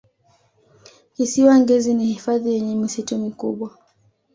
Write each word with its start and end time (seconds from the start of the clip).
kisiwa 1.15 1.53
ngezi 1.61 1.93
ni 1.93 2.05
hifadhi 2.05 2.53
yenye 2.53 2.75
misitu 2.75 3.17
mikubwa 3.17 3.77